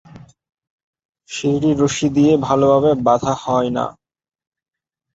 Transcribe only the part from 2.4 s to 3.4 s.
ভালোভাবে বাঁধা